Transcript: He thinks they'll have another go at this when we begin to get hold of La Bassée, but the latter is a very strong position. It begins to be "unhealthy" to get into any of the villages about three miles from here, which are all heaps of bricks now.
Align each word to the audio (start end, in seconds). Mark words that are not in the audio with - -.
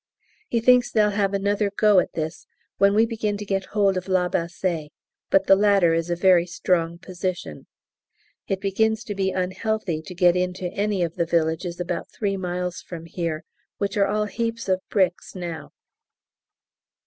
He 0.47 0.59
thinks 0.61 0.89
they'll 0.91 1.11
have 1.11 1.31
another 1.35 1.69
go 1.69 1.99
at 1.99 2.13
this 2.13 2.47
when 2.79 2.95
we 2.95 3.05
begin 3.05 3.37
to 3.37 3.45
get 3.45 3.65
hold 3.65 3.97
of 3.97 4.07
La 4.07 4.27
Bassée, 4.29 4.89
but 5.29 5.45
the 5.45 5.55
latter 5.55 5.93
is 5.93 6.09
a 6.09 6.15
very 6.15 6.47
strong 6.47 6.97
position. 6.97 7.67
It 8.47 8.59
begins 8.59 9.03
to 9.03 9.13
be 9.13 9.29
"unhealthy" 9.29 10.01
to 10.01 10.15
get 10.15 10.35
into 10.35 10.73
any 10.73 11.03
of 11.03 11.17
the 11.17 11.25
villages 11.27 11.79
about 11.79 12.09
three 12.09 12.35
miles 12.35 12.81
from 12.81 13.05
here, 13.05 13.43
which 13.77 13.95
are 13.95 14.07
all 14.07 14.25
heaps 14.25 14.67
of 14.67 14.81
bricks 14.89 15.35
now. 15.35 15.71